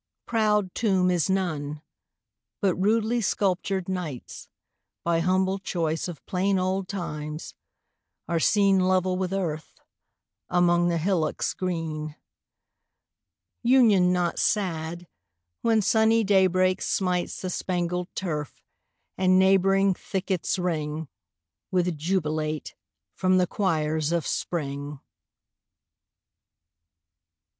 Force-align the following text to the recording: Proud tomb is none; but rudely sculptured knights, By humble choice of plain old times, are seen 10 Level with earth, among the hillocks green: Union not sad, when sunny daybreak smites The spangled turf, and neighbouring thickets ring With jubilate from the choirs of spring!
Proud 0.25 0.73
tomb 0.73 1.11
is 1.11 1.29
none; 1.29 1.83
but 2.59 2.73
rudely 2.73 3.21
sculptured 3.21 3.87
knights, 3.87 4.49
By 5.03 5.19
humble 5.19 5.59
choice 5.59 6.07
of 6.07 6.25
plain 6.25 6.57
old 6.57 6.87
times, 6.87 7.53
are 8.27 8.39
seen 8.39 8.79
10 8.79 8.87
Level 8.87 9.15
with 9.15 9.31
earth, 9.31 9.79
among 10.49 10.87
the 10.87 10.97
hillocks 10.97 11.53
green: 11.53 12.15
Union 13.61 14.11
not 14.11 14.39
sad, 14.39 15.05
when 15.61 15.83
sunny 15.83 16.23
daybreak 16.23 16.81
smites 16.81 17.39
The 17.39 17.51
spangled 17.51 18.07
turf, 18.15 18.59
and 19.19 19.37
neighbouring 19.37 19.93
thickets 19.93 20.57
ring 20.57 21.09
With 21.69 21.95
jubilate 21.95 22.73
from 23.13 23.37
the 23.37 23.45
choirs 23.45 24.11
of 24.11 24.25
spring! 24.25 24.99